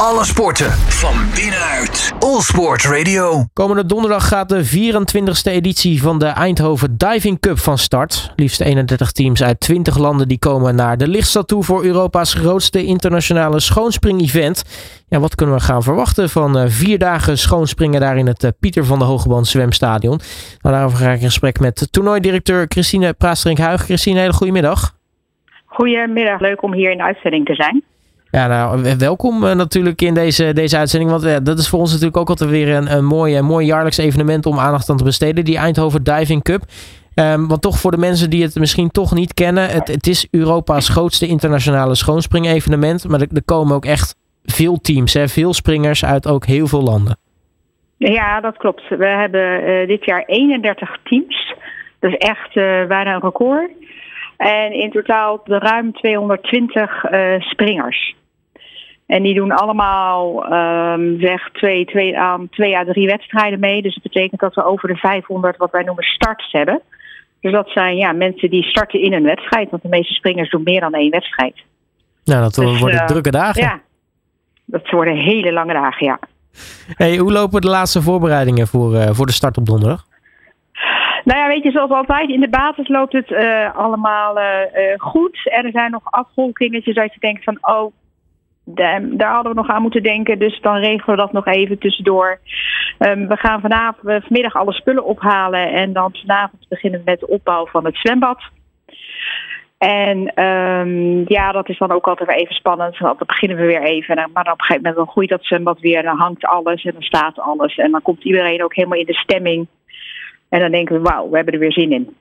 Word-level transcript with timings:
Alle 0.00 0.24
sporten 0.24 0.70
van 0.72 1.14
binnenuit. 1.34 2.12
All 2.18 2.40
Sport 2.40 2.84
Radio. 2.84 3.44
Komende 3.52 3.86
donderdag 3.86 4.28
gaat 4.28 4.48
de 4.48 4.64
24e 4.64 5.52
editie 5.52 6.02
van 6.02 6.18
de 6.18 6.26
Eindhoven 6.26 6.96
Diving 6.96 7.40
Cup 7.40 7.58
van 7.58 7.78
start. 7.78 8.32
Liefst 8.34 8.60
31 8.60 9.12
teams 9.12 9.42
uit 9.42 9.60
20 9.60 9.98
landen 9.98 10.28
die 10.28 10.38
komen 10.38 10.74
naar 10.74 10.96
de 10.96 11.08
lichtstad 11.08 11.48
toe 11.48 11.62
voor 11.62 11.84
Europa's 11.84 12.34
grootste 12.34 12.84
internationale 12.84 13.60
schoonspring-event. 13.60 14.64
Ja, 15.08 15.18
wat 15.18 15.34
kunnen 15.34 15.54
we 15.54 15.60
gaan 15.60 15.82
verwachten 15.82 16.28
van 16.28 16.58
uh, 16.58 16.64
vier 16.66 16.98
dagen 16.98 17.38
schoonspringen 17.38 18.00
daar 18.00 18.16
in 18.16 18.26
het 18.26 18.44
uh, 18.44 18.50
Pieter 18.60 18.84
van 18.84 18.98
de 18.98 19.04
Hogeband 19.04 19.46
zwemstadion? 19.46 20.20
Nou, 20.62 20.74
daarover 20.74 20.98
ga 20.98 21.10
ik 21.10 21.20
in 21.20 21.26
gesprek 21.26 21.60
met 21.60 21.88
toernooidirecteur 21.90 22.64
Christine 22.68 23.12
Praasterink-Huig. 23.12 23.84
Christine, 23.84 24.20
hele 24.20 24.32
goedemiddag. 24.32 24.94
Goedemiddag, 25.66 26.40
leuk 26.40 26.62
om 26.62 26.72
hier 26.72 26.90
in 26.90 26.96
de 26.96 27.04
uitzending 27.04 27.46
te 27.46 27.54
zijn. 27.54 27.84
Ja, 28.30 28.46
nou, 28.46 28.96
welkom 28.98 29.44
uh, 29.44 29.52
natuurlijk 29.52 30.02
in 30.02 30.14
deze, 30.14 30.52
deze 30.52 30.76
uitzending. 30.76 31.10
Want 31.10 31.24
uh, 31.24 31.36
dat 31.42 31.58
is 31.58 31.68
voor 31.68 31.78
ons 31.78 31.90
natuurlijk 31.90 32.16
ook 32.16 32.28
altijd 32.28 32.50
weer 32.50 32.68
een, 32.68 32.92
een 32.92 33.04
mooi, 33.04 33.40
mooi 33.40 33.66
jaarlijks 33.66 33.98
evenement 33.98 34.46
om 34.46 34.58
aandacht 34.58 34.90
aan 34.90 34.96
te 34.96 35.04
besteden. 35.04 35.44
Die 35.44 35.56
Eindhoven 35.56 36.04
Diving 36.04 36.42
Cup. 36.42 36.62
Um, 37.14 37.48
want 37.48 37.62
toch 37.62 37.78
voor 37.78 37.90
de 37.90 37.96
mensen 37.96 38.30
die 38.30 38.42
het 38.42 38.54
misschien 38.58 38.90
toch 38.90 39.14
niet 39.14 39.34
kennen. 39.34 39.68
Het, 39.68 39.88
het 39.88 40.06
is 40.06 40.28
Europa's 40.30 40.88
grootste 40.88 41.26
internationale 41.26 41.94
schoonspringevenement. 41.94 43.08
Maar 43.08 43.20
er, 43.20 43.44
komen 43.44 43.74
ook 43.74 43.84
echt 43.84 44.16
veel 44.44 44.80
teams, 44.80 45.14
hè, 45.14 45.28
veel 45.28 45.54
springers 45.54 46.04
uit 46.04 46.28
ook 46.28 46.46
heel 46.46 46.66
veel 46.66 46.82
landen. 46.82 47.16
Ja, 47.96 48.40
dat 48.40 48.56
klopt. 48.56 48.88
We 48.88 49.06
hebben 49.06 49.68
uh, 49.68 49.88
dit 49.88 50.04
jaar 50.04 50.24
31 50.26 50.96
teams. 51.02 51.54
Dat 51.98 52.10
is 52.10 52.16
echt 52.16 52.54
bijna 52.88 53.14
een 53.14 53.20
record. 53.20 53.70
En 54.36 54.72
in 54.72 54.90
totaal 54.90 55.40
ruim 55.44 55.92
220 55.92 57.04
springers. 57.38 58.14
En 59.06 59.22
die 59.22 59.34
doen 59.34 59.52
allemaal 59.52 60.52
um, 60.52 61.20
zeg 61.20 61.50
twee, 61.52 61.84
twee, 61.84 62.18
aan 62.18 62.48
twee 62.48 62.76
à 62.76 62.84
drie 62.84 63.06
wedstrijden 63.06 63.60
mee. 63.60 63.82
Dus 63.82 63.94
dat 63.94 64.02
betekent 64.02 64.40
dat 64.40 64.54
we 64.54 64.64
over 64.64 64.88
de 64.88 64.96
500 64.96 65.56
wat 65.56 65.70
wij 65.70 65.82
noemen 65.82 66.04
starts 66.04 66.52
hebben. 66.52 66.82
Dus 67.40 67.52
dat 67.52 67.68
zijn 67.68 67.96
ja, 67.96 68.12
mensen 68.12 68.50
die 68.50 68.62
starten 68.62 69.00
in 69.00 69.12
een 69.12 69.22
wedstrijd. 69.22 69.70
Want 69.70 69.82
de 69.82 69.88
meeste 69.88 70.14
springers 70.14 70.50
doen 70.50 70.62
meer 70.62 70.80
dan 70.80 70.92
één 70.92 71.10
wedstrijd. 71.10 71.54
Nou, 72.24 72.42
dat 72.42 72.54
dus, 72.54 72.78
worden 72.78 73.00
uh, 73.00 73.06
drukke 73.06 73.30
dagen. 73.30 73.62
Ja, 73.62 73.80
dat 74.64 74.90
worden 74.90 75.16
hele 75.16 75.52
lange 75.52 75.72
dagen, 75.72 76.06
ja. 76.06 76.18
Hey, 76.86 77.16
hoe 77.16 77.32
lopen 77.32 77.60
de 77.60 77.68
laatste 77.68 78.02
voorbereidingen 78.02 78.66
voor, 78.66 78.94
uh, 78.94 79.10
voor 79.10 79.26
de 79.26 79.32
start 79.32 79.56
op 79.56 79.66
donderdag? 79.66 80.06
Nou 81.26 81.38
ja, 81.38 81.46
weet 81.48 81.62
je, 81.62 81.70
zoals 81.70 81.90
altijd, 81.90 82.30
in 82.30 82.40
de 82.40 82.48
basis 82.48 82.88
loopt 82.88 83.12
het 83.12 83.30
uh, 83.30 83.76
allemaal 83.76 84.38
goed. 84.96 85.38
Er 85.44 85.70
zijn 85.70 85.90
nog 85.90 86.02
afvolkingetjes 86.04 86.94
dat 86.94 87.14
je 87.14 87.20
denkt 87.20 87.44
van, 87.44 87.58
oh, 87.60 87.92
daar 88.64 89.32
hadden 89.32 89.54
we 89.54 89.60
nog 89.60 89.68
aan 89.68 89.82
moeten 89.82 90.02
denken. 90.02 90.38
Dus 90.38 90.60
dan 90.60 90.76
regelen 90.76 91.16
we 91.16 91.22
dat 91.22 91.32
nog 91.32 91.46
even 91.46 91.78
tussendoor. 91.78 92.38
Um, 92.98 93.28
we 93.28 93.36
gaan 93.36 93.60
vanavond, 93.60 94.24
vanmiddag 94.24 94.54
alle 94.54 94.72
spullen 94.72 95.04
ophalen. 95.04 95.72
En 95.72 95.92
dan 95.92 96.14
vanavond 96.20 96.68
beginnen 96.68 96.98
we 96.98 97.10
met 97.10 97.20
de 97.20 97.28
opbouw 97.28 97.66
van 97.66 97.84
het 97.84 97.96
zwembad. 97.96 98.42
En 99.78 100.44
um, 100.44 101.24
ja, 101.26 101.52
dat 101.52 101.68
is 101.68 101.78
dan 101.78 101.92
ook 101.92 102.06
altijd 102.06 102.28
weer 102.28 102.38
even 102.38 102.54
spannend. 102.54 102.98
Dan 102.98 103.16
beginnen 103.26 103.56
we 103.56 103.66
weer 103.66 103.82
even. 103.82 104.14
Maar 104.16 104.44
dan 104.44 104.52
op 104.52 104.60
een 104.60 104.64
gegeven 104.64 104.90
moment 104.90 105.10
groeit 105.10 105.28
dat 105.28 105.44
zwembad 105.44 105.80
weer. 105.80 106.02
Dan 106.02 106.18
hangt 106.18 106.44
alles 106.44 106.84
en 106.84 106.92
dan 106.92 107.02
staat 107.02 107.38
alles. 107.38 107.76
En 107.76 107.90
dan 107.90 108.02
komt 108.02 108.24
iedereen 108.24 108.64
ook 108.64 108.74
helemaal 108.74 108.98
in 108.98 109.06
de 109.06 109.14
stemming. 109.14 109.66
En 110.56 110.62
dan 110.62 110.70
denken 110.70 110.94
we, 110.94 111.08
wauw, 111.08 111.28
we 111.30 111.36
hebben 111.36 111.54
er 111.54 111.60
weer 111.60 111.72
zin 111.72 111.92
in. 111.92 112.16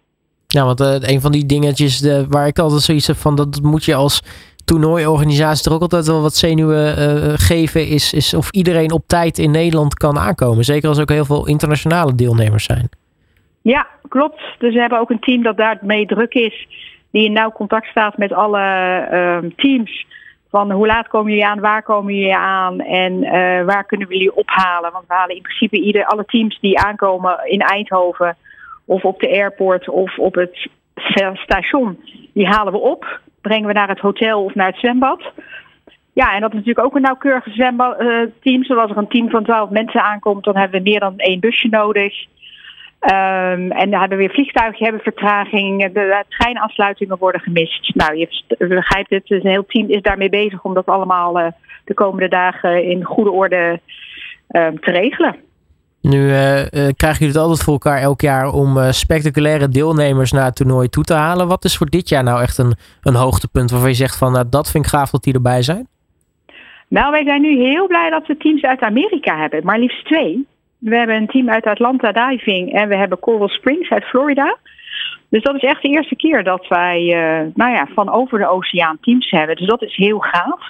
Ja, 0.47 0.65
want 0.65 0.81
uh, 0.81 0.95
een 0.99 1.21
van 1.21 1.31
die 1.31 1.45
dingetjes 1.45 1.99
de, 1.99 2.25
waar 2.29 2.47
ik 2.47 2.59
altijd 2.59 2.81
zoiets 2.81 3.07
heb 3.07 3.15
van... 3.15 3.35
dat 3.35 3.59
moet 3.61 3.85
je 3.85 3.95
als 3.95 4.21
toernooiorganisatie 4.65 5.69
er 5.69 5.75
ook 5.75 5.81
altijd 5.81 6.07
wel 6.07 6.21
wat 6.21 6.35
zenuwen 6.35 6.99
uh, 6.99 7.33
geven, 7.35 7.87
is, 7.87 8.13
is 8.13 8.33
of 8.33 8.49
iedereen 8.51 8.91
op 8.91 9.03
tijd 9.07 9.37
in 9.37 9.51
Nederland 9.51 9.93
kan 9.93 10.17
aankomen. 10.17 10.63
Zeker 10.63 10.87
als 10.87 10.97
er 10.97 11.03
ook 11.03 11.09
heel 11.09 11.25
veel 11.25 11.47
internationale 11.47 12.15
deelnemers 12.15 12.63
zijn. 12.63 12.89
Ja, 13.61 13.87
klopt. 14.07 14.41
Dus 14.57 14.73
we 14.73 14.79
hebben 14.79 14.99
ook 14.99 15.09
een 15.09 15.19
team 15.19 15.43
dat 15.43 15.57
daarmee 15.57 16.05
druk 16.05 16.33
is, 16.33 16.67
die 17.11 17.25
in 17.25 17.33
nauw 17.33 17.51
contact 17.51 17.87
staat 17.87 18.17
met 18.17 18.33
alle 18.33 18.61
uh, 19.11 19.51
teams. 19.55 20.05
Hoe 20.63 20.87
laat 20.87 21.07
komen 21.07 21.31
jullie 21.31 21.47
aan, 21.47 21.59
waar 21.59 21.83
komen 21.83 22.13
jullie 22.13 22.35
aan 22.35 22.79
en 22.79 23.13
uh, 23.23 23.65
waar 23.65 23.85
kunnen 23.85 24.07
we 24.07 24.13
jullie 24.13 24.35
ophalen? 24.35 24.91
Want 24.91 25.07
we 25.07 25.13
halen 25.13 25.35
in 25.35 25.41
principe 25.41 25.81
ieder, 25.81 26.05
alle 26.05 26.25
teams 26.25 26.59
die 26.59 26.79
aankomen 26.79 27.39
in 27.43 27.59
Eindhoven 27.59 28.37
of 28.85 29.03
op 29.03 29.19
de 29.19 29.29
airport 29.29 29.89
of 29.89 30.17
op 30.17 30.35
het 30.35 30.69
station, 31.33 31.99
die 32.33 32.47
halen 32.47 32.73
we 32.73 32.79
op 32.79 33.19
brengen 33.47 33.67
we 33.67 33.73
naar 33.73 33.89
het 33.89 33.99
hotel 33.99 34.43
of 34.43 34.55
naar 34.55 34.67
het 34.67 34.79
zwembad. 34.79 35.21
Ja, 36.13 36.33
en 36.33 36.41
dat 36.41 36.49
is 36.49 36.57
natuurlijk 36.57 36.85
ook 36.85 36.95
een 36.95 37.01
nauwkeurige 37.01 37.51
zwemteam. 37.51 37.95
Uh, 38.43 38.63
Zoals 38.63 38.91
er 38.91 38.97
een 38.97 39.07
team 39.07 39.29
van 39.29 39.43
12 39.43 39.69
mensen 39.69 40.03
aankomt, 40.03 40.43
dan 40.43 40.57
hebben 40.57 40.83
we 40.83 40.89
meer 40.89 40.99
dan 40.99 41.17
één 41.17 41.39
busje 41.39 41.67
nodig. 41.67 42.25
Um, 43.11 43.71
en 43.71 43.89
dan 43.89 43.99
hebben 43.99 44.17
we 44.17 44.23
weer 44.23 44.33
vliegtuigen, 44.33 44.83
hebben 44.83 45.01
vertraging, 45.01 45.81
de, 45.81 45.91
de 45.91 46.23
treinafsluitingen 46.29 47.17
worden 47.17 47.41
gemist. 47.41 47.95
Nou, 47.95 48.17
je 48.17 48.43
begrijpt 48.57 49.09
het, 49.09 49.27
dus 49.27 49.43
een 49.43 49.49
heel 49.49 49.65
team 49.65 49.89
is 49.89 50.01
daarmee 50.01 50.29
bezig 50.29 50.63
om 50.63 50.73
dat 50.73 50.85
allemaal 50.85 51.39
uh, 51.39 51.47
de 51.83 51.93
komende 51.93 52.27
dagen 52.27 52.83
in 52.83 53.03
goede 53.03 53.31
orde 53.31 53.79
uh, 54.49 54.67
te 54.67 54.91
regelen. 54.91 55.35
Nu 56.01 56.17
uh, 56.17 56.59
uh, 56.59 56.65
krijgen 56.71 57.19
jullie 57.19 57.33
het 57.33 57.37
altijd 57.37 57.63
voor 57.63 57.73
elkaar 57.73 58.01
elk 58.01 58.21
jaar 58.21 58.53
om 58.53 58.91
spectaculaire 58.91 59.69
deelnemers 59.69 60.31
naar 60.31 60.45
het 60.45 60.55
toernooi 60.55 60.89
toe 60.89 61.03
te 61.03 61.13
halen. 61.13 61.47
Wat 61.47 61.63
is 61.63 61.77
voor 61.77 61.89
dit 61.89 62.09
jaar 62.09 62.23
nou 62.23 62.41
echt 62.41 62.57
een, 62.57 62.75
een 63.01 63.15
hoogtepunt 63.15 63.71
waarvan 63.71 63.89
je 63.89 63.95
zegt 63.95 64.17
van 64.17 64.31
nou, 64.31 64.45
dat 64.49 64.71
vind 64.71 64.85
ik 64.85 64.91
gaaf 64.91 65.09
dat 65.09 65.23
die 65.23 65.33
erbij 65.33 65.61
zijn? 65.61 65.87
Nou, 66.87 67.11
wij 67.11 67.23
zijn 67.23 67.41
nu 67.41 67.57
heel 67.57 67.87
blij 67.87 68.09
dat 68.09 68.27
we 68.27 68.37
teams 68.37 68.61
uit 68.61 68.81
Amerika 68.81 69.37
hebben, 69.37 69.63
maar 69.63 69.79
liefst 69.79 70.05
twee. 70.05 70.45
We 70.89 70.95
hebben 70.95 71.15
een 71.15 71.27
team 71.27 71.49
uit 71.49 71.65
Atlanta 71.65 72.11
Diving 72.11 72.73
en 72.73 72.87
we 72.87 72.95
hebben 72.95 73.19
Coral 73.19 73.49
Springs 73.49 73.89
uit 73.89 74.03
Florida. 74.03 74.57
Dus 75.29 75.43
dat 75.43 75.55
is 75.55 75.63
echt 75.63 75.81
de 75.81 75.89
eerste 75.89 76.15
keer 76.15 76.43
dat 76.43 76.67
wij 76.67 76.99
nou 77.53 77.71
ja, 77.71 77.87
van 77.93 78.09
over 78.09 78.39
de 78.39 78.47
oceaan 78.47 78.97
teams 79.01 79.29
hebben. 79.29 79.55
Dus 79.55 79.67
dat 79.67 79.81
is 79.81 79.95
heel 79.95 80.19
gaaf. 80.19 80.69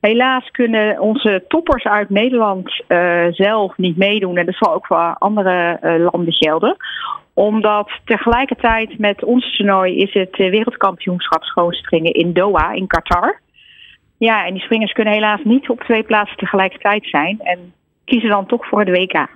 Helaas 0.00 0.50
kunnen 0.50 1.00
onze 1.00 1.44
toppers 1.48 1.84
uit 1.84 2.10
Nederland 2.10 2.82
uh, 2.88 3.26
zelf 3.30 3.76
niet 3.76 3.96
meedoen. 3.96 4.36
En 4.36 4.46
dat 4.46 4.54
zal 4.54 4.74
ook 4.74 4.86
voor 4.86 5.16
andere 5.18 5.78
uh, 5.82 6.10
landen 6.10 6.32
gelden. 6.32 6.76
Omdat 7.34 7.90
tegelijkertijd 8.04 8.98
met 8.98 9.24
ons 9.24 9.56
toernooi 9.56 9.96
is 9.96 10.12
het 10.12 10.36
wereldkampioenschap 10.36 11.42
schoonspringen 11.42 12.12
in 12.12 12.32
Doha, 12.32 12.72
in 12.72 12.86
Qatar. 12.86 13.40
Ja, 14.18 14.46
en 14.46 14.52
die 14.52 14.62
springers 14.62 14.92
kunnen 14.92 15.14
helaas 15.14 15.40
niet 15.44 15.68
op 15.68 15.80
twee 15.80 16.02
plaatsen 16.02 16.36
tegelijkertijd 16.36 17.06
zijn. 17.06 17.40
En 17.40 17.72
kiezen 18.04 18.28
dan 18.28 18.46
toch 18.46 18.66
voor 18.66 18.80
het 18.80 18.88
WK. 18.88 19.26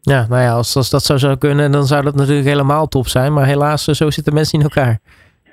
Ja, 0.00 0.26
nou 0.28 0.42
ja, 0.42 0.52
als, 0.52 0.76
als 0.76 0.90
dat 0.90 1.04
zou, 1.04 1.18
zou 1.18 1.36
kunnen, 1.36 1.72
dan 1.72 1.86
zou 1.86 2.02
dat 2.02 2.14
natuurlijk 2.14 2.48
helemaal 2.48 2.86
top 2.86 3.08
zijn. 3.08 3.32
Maar 3.32 3.46
helaas, 3.46 3.84
zo 3.84 4.10
zitten 4.10 4.34
mensen 4.34 4.58
in 4.58 4.64
elkaar. 4.64 4.98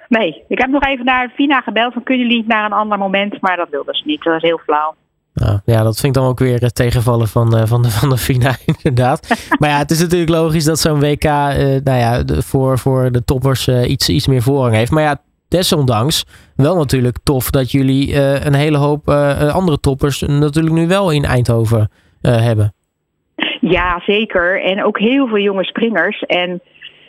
Nee, 0.08 0.44
ik 0.48 0.60
heb 0.60 0.70
nog 0.70 0.84
even 0.84 1.06
naar 1.06 1.32
Vina 1.36 1.62
gebeld 1.62 1.94
van 1.94 2.04
kunnen 2.04 2.24
jullie 2.24 2.42
niet 2.42 2.52
naar 2.52 2.66
een 2.66 2.74
ander 2.74 2.98
moment, 2.98 3.42
maar 3.42 3.58
dat 3.58 3.70
wilden 3.70 3.96
ze 3.96 4.04
niet. 4.06 4.24
Dat 4.24 4.34
was 4.34 4.42
heel 4.42 4.58
flauw. 4.58 4.96
Nou, 5.34 5.60
ja, 5.66 5.84
dat 5.84 6.00
vind 6.00 6.16
ik 6.16 6.22
dan 6.22 6.32
ook 6.32 6.40
weer 6.40 6.62
het 6.62 6.76
tegenvallen 6.76 7.28
van, 7.28 7.58
uh, 7.58 7.66
van, 7.66 7.82
de, 7.82 7.90
van 7.90 8.10
de 8.10 8.18
FINA, 8.18 8.56
inderdaad. 8.74 9.28
maar 9.60 9.70
ja, 9.70 9.78
het 9.78 9.92
is 9.92 10.00
natuurlijk 10.00 10.32
logisch 10.32 10.64
dat 10.64 10.80
zo'n 10.80 11.00
WK 11.00 11.24
uh, 11.24 11.32
nou 11.84 11.98
ja, 11.98 12.24
de, 12.24 12.42
voor, 12.42 12.80
voor 12.80 13.12
de 13.12 13.24
toppers 13.24 13.68
uh, 13.68 13.90
iets, 13.90 14.10
iets 14.10 14.28
meer 14.28 14.42
voorrang 14.42 14.76
heeft. 14.76 14.92
Maar 14.92 15.04
ja, 15.04 15.22
desondanks 15.48 16.26
wel 16.56 16.76
natuurlijk 16.76 17.18
tof 17.24 17.50
dat 17.50 17.72
jullie 17.72 18.16
een 18.46 18.54
hele 18.54 18.78
hoop 18.78 19.10
andere 19.54 19.80
toppers 19.80 20.22
natuurlijk 20.22 20.76
nu 20.76 20.88
wel 20.88 21.12
in 21.12 21.26
Eindhoven 21.26 21.90
hebben. 22.30 22.74
Ja, 23.60 24.02
zeker. 24.06 24.62
En 24.62 24.84
ook 24.84 25.00
heel 25.00 25.28
veel 25.28 25.38
jonge 25.38 25.64
springers. 25.64 26.22
En 26.22 26.62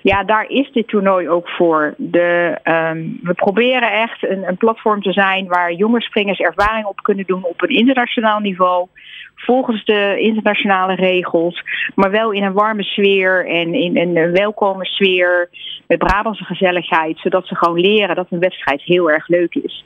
ja, 0.03 0.25
daar 0.25 0.45
is 0.49 0.73
dit 0.73 0.89
toernooi 0.89 1.29
ook 1.29 1.49
voor. 1.49 1.95
De, 1.97 2.59
um, 2.65 3.19
we 3.23 3.35
proberen 3.35 3.93
echt 3.93 4.29
een, 4.29 4.49
een, 4.49 4.57
platform 4.57 5.03
te 5.03 5.13
zijn 5.13 5.47
waar 5.47 5.73
jonge 5.73 6.01
springers 6.01 6.39
ervaring 6.39 6.87
op 6.87 7.03
kunnen 7.03 7.25
doen 7.27 7.45
op 7.45 7.63
een 7.63 7.77
internationaal 7.77 8.39
niveau. 8.39 8.87
Volgens 9.35 9.85
de 9.85 10.17
internationale 10.19 10.95
regels, 10.95 11.63
maar 11.95 12.11
wel 12.11 12.31
in 12.31 12.43
een 12.43 12.53
warme 12.53 12.83
sfeer 12.83 13.47
en 13.47 13.75
in 13.75 14.17
een 14.17 14.33
welkome 14.33 14.85
sfeer. 14.85 15.49
Met 15.87 15.99
Brabantse 15.99 16.45
gezelligheid, 16.45 17.19
zodat 17.19 17.47
ze 17.47 17.55
gewoon 17.55 17.81
leren 17.81 18.17
dat 18.17 18.27
een 18.31 18.39
wedstrijd 18.39 18.83
heel 18.83 19.11
erg 19.11 19.29
leuk 19.29 19.55
is. 19.55 19.85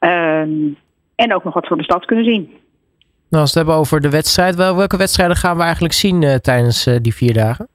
Um, 0.00 0.76
en 1.14 1.34
ook 1.34 1.44
nog 1.44 1.54
wat 1.54 1.66
van 1.66 1.78
de 1.78 1.84
stad 1.84 2.04
kunnen 2.04 2.24
zien. 2.24 2.61
Nou, 3.32 3.44
als 3.44 3.52
we 3.52 3.58
het 3.58 3.68
hebben 3.68 3.84
over 3.84 4.00
de 4.00 4.10
wedstrijd, 4.10 4.54
welke 4.54 4.96
wedstrijden 4.96 5.36
gaan 5.36 5.56
we 5.56 5.62
eigenlijk 5.62 5.94
zien 5.94 6.22
uh, 6.22 6.34
tijdens 6.34 6.86
uh, 6.86 6.96
die 7.02 7.14
vier 7.14 7.34
dagen? 7.34 7.68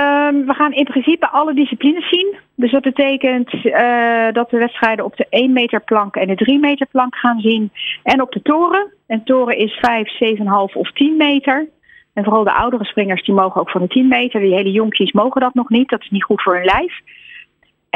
Um, 0.00 0.46
we 0.46 0.54
gaan 0.54 0.72
in 0.72 0.84
principe 0.84 1.28
alle 1.28 1.54
disciplines 1.54 2.08
zien. 2.08 2.36
Dus 2.54 2.70
dat 2.70 2.82
betekent 2.82 3.52
uh, 3.54 4.32
dat 4.32 4.50
we 4.50 4.58
wedstrijden 4.58 5.04
op 5.04 5.16
de 5.16 5.26
1 5.28 5.52
meter 5.52 5.80
plank 5.80 6.16
en 6.16 6.26
de 6.26 6.34
3 6.34 6.58
meter 6.58 6.86
plank 6.86 7.16
gaan 7.16 7.40
zien. 7.40 7.70
En 8.02 8.22
op 8.22 8.32
de 8.32 8.42
toren. 8.42 8.92
En 9.06 9.24
toren 9.24 9.58
is 9.58 9.78
5, 9.80 10.08
7,5 10.38 10.44
of 10.74 10.92
10 10.92 11.16
meter. 11.16 11.68
En 12.14 12.24
vooral 12.24 12.44
de 12.44 12.54
oudere 12.54 12.84
springers 12.84 13.24
die 13.24 13.34
mogen 13.34 13.60
ook 13.60 13.70
van 13.70 13.80
de 13.80 13.88
10 13.88 14.08
meter. 14.08 14.40
Die 14.40 14.54
hele 14.54 14.72
jonkies 14.72 15.12
mogen 15.12 15.40
dat 15.40 15.54
nog 15.54 15.68
niet. 15.68 15.88
Dat 15.88 16.02
is 16.02 16.10
niet 16.10 16.24
goed 16.24 16.42
voor 16.42 16.54
hun 16.54 16.64
lijf. 16.64 17.00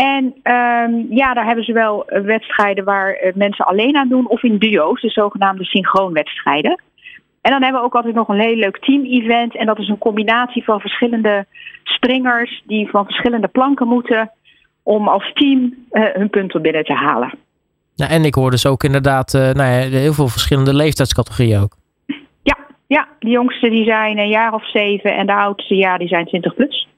En 0.00 0.34
ehm, 0.42 0.92
ja, 1.08 1.34
daar 1.34 1.46
hebben 1.46 1.64
ze 1.64 1.72
wel 1.72 2.08
eh, 2.08 2.22
wedstrijden 2.22 2.84
waar 2.84 3.12
eh, 3.12 3.34
mensen 3.34 3.64
alleen 3.66 3.96
aan 3.96 4.08
doen 4.08 4.28
of 4.28 4.42
in 4.42 4.58
duo's, 4.58 5.00
de 5.00 5.08
zogenaamde 5.08 5.64
synchroonwedstrijden. 5.64 6.82
En 7.40 7.50
dan 7.50 7.62
hebben 7.62 7.80
we 7.80 7.86
ook 7.86 7.94
altijd 7.94 8.14
nog 8.14 8.28
een 8.28 8.40
heel 8.40 8.56
leuk 8.56 8.78
team-event. 8.78 9.56
En 9.56 9.66
dat 9.66 9.78
is 9.78 9.88
een 9.88 9.98
combinatie 9.98 10.64
van 10.64 10.80
verschillende 10.80 11.46
springers 11.84 12.62
die 12.66 12.88
van 12.88 13.04
verschillende 13.04 13.48
planken 13.48 13.88
moeten 13.88 14.30
om 14.82 15.08
als 15.08 15.32
team 15.32 15.74
uh, 15.92 16.04
hun 16.12 16.30
punten 16.30 16.62
binnen 16.62 16.84
te 16.84 16.94
halen. 16.94 17.32
Nou, 17.96 18.10
en 18.10 18.24
ik 18.24 18.34
hoor 18.34 18.50
dus 18.50 18.66
ook 18.66 18.84
inderdaad 18.84 19.34
uh, 19.34 19.40
nou 19.40 19.70
ja, 19.70 19.98
heel 19.98 20.12
veel 20.12 20.28
verschillende 20.28 20.74
leeftijdscategorieën 20.74 21.60
ook. 21.60 21.76
Ja, 22.42 22.56
ja, 22.86 23.08
de 23.18 23.30
jongste 23.30 23.70
die 23.70 23.84
zijn 23.84 24.18
een 24.18 24.28
jaar 24.28 24.52
of 24.54 24.70
zeven 24.70 25.16
en 25.16 25.26
de 25.26 25.34
oudste 25.34 25.74
ja, 25.74 25.98
die 25.98 26.08
zijn 26.08 26.26
20 26.26 26.54
plus. 26.54 26.88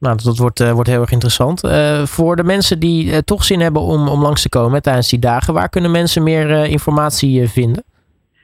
Nou, 0.00 0.18
dat 0.24 0.38
wordt, 0.38 0.60
uh, 0.60 0.72
wordt 0.72 0.88
heel 0.88 1.00
erg 1.00 1.12
interessant. 1.12 1.64
Uh, 1.64 2.04
voor 2.04 2.36
de 2.36 2.44
mensen 2.44 2.80
die 2.80 3.06
uh, 3.06 3.16
toch 3.18 3.44
zin 3.44 3.60
hebben 3.60 3.82
om, 3.82 4.08
om 4.08 4.22
langs 4.22 4.42
te 4.42 4.48
komen 4.48 4.82
tijdens 4.82 5.10
die 5.10 5.18
dagen, 5.18 5.54
waar 5.54 5.68
kunnen 5.68 5.90
mensen 5.90 6.22
meer 6.22 6.66
informatie 6.66 7.48
vinden? 7.48 7.84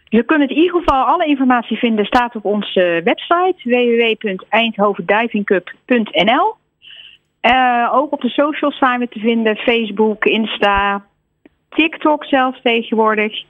Je 0.04 0.22
kunt 0.22 0.50
in 0.50 0.56
ieder 0.56 0.78
geval 0.78 1.04
alle 1.04 1.26
informatie 1.26 1.76
vinden, 1.76 2.04
staat 2.04 2.36
op 2.36 2.44
onze 2.44 3.00
website 3.04 3.56
www.eindhovendivingcup.nl. 3.62 6.54
ook 7.92 8.12
op 8.12 8.20
de 8.20 8.28
socials 8.28 8.78
zijn 8.78 9.00
we 9.00 9.08
te 9.08 9.18
vinden, 9.18 9.56
Facebook, 9.56 10.24
Insta, 10.24 11.04
TikTok 11.68 12.24
zelfs 12.24 12.60
tegenwoordig. 12.62 13.44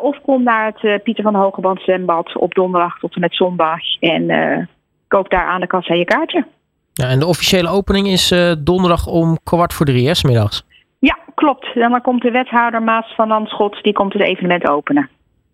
of 0.00 0.20
kom 0.24 0.42
naar 0.42 0.72
het 0.74 1.02
Pieter 1.02 1.24
van 1.24 1.34
Hogeband 1.34 1.80
zwembad 1.80 2.36
op 2.36 2.54
donderdag 2.54 2.98
tot 2.98 3.14
en 3.14 3.20
met 3.20 3.34
zondag 3.34 3.80
en 4.00 4.68
koop 5.08 5.30
daar 5.30 5.46
aan 5.46 5.60
de 5.60 5.66
kassa 5.66 5.94
je 5.94 6.04
kaartje. 6.04 6.46
Ja, 6.92 7.08
en 7.08 7.18
de 7.18 7.26
officiële 7.26 7.68
opening 7.68 8.06
is 8.06 8.32
uh, 8.32 8.52
donderdag 8.58 9.06
om 9.06 9.38
kwart 9.44 9.72
voor 9.72 9.86
drie, 9.86 10.08
hè, 10.08 10.14
middags. 10.22 10.64
Ja, 10.98 11.18
klopt. 11.34 11.74
En 11.74 11.90
dan 11.90 12.00
komt 12.00 12.22
de 12.22 12.30
wethouder 12.30 12.82
Maas 12.82 13.14
van 13.16 13.28
Landschot, 13.28 13.82
die 13.82 13.92
komt 13.92 14.12
het 14.12 14.22
evenement 14.22 14.68
openen. 14.68 15.08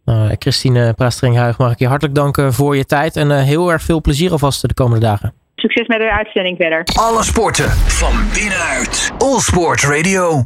Uh, 0.04 0.30
Christine 0.38 0.94
Praastringhuig, 0.94 1.58
mag 1.58 1.72
ik 1.72 1.78
je 1.78 1.86
hartelijk 1.86 2.14
danken 2.14 2.52
voor 2.52 2.76
je 2.76 2.84
tijd 2.84 3.16
en 3.16 3.30
uh, 3.30 3.42
heel 3.42 3.72
erg 3.72 3.82
veel 3.82 4.00
plezier 4.00 4.30
alvast 4.30 4.68
de 4.68 4.74
komende 4.74 5.06
dagen. 5.06 5.32
Succes 5.54 5.86
met 5.86 5.98
de 5.98 6.12
uitzending 6.12 6.56
verder. 6.56 6.82
Alle 6.94 7.22
sporten 7.22 7.70
van 7.70 8.12
binnenuit. 8.34 9.12
All 9.18 9.38
Sport 9.38 9.82
Radio. 9.82 10.44